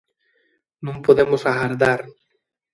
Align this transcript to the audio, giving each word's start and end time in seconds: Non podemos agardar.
Non 0.85 0.97
podemos 1.05 1.41
agardar. 1.51 2.01